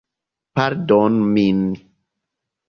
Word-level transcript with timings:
Pardonu 0.59 1.27
min! 1.35 1.61